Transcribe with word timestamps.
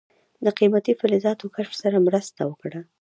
د 0.45 0.47
قیمتي 0.57 0.93
فلزاتو 0.99 1.51
کشف 1.55 1.73
سره 1.83 1.97
مرسته 2.07 2.41
وکړه. 2.49 2.81